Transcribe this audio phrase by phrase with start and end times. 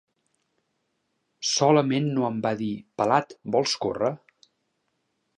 [1.49, 2.69] Solament no em va dir:
[3.01, 4.11] —Pelat, vols córrer?